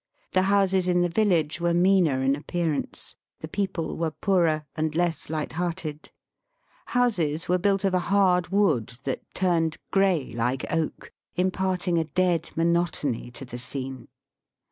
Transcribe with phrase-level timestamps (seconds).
[0.31, 5.29] The houses in the village were meaner in appearance; the people were poorer and less
[5.29, 6.09] light hearted.
[6.87, 12.03] Houses were built of a hard wood that turned grey like oak, impart ing a
[12.05, 14.07] dead monotony to the scene.